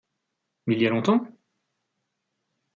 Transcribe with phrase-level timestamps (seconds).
[0.65, 1.27] Il y a longtemps?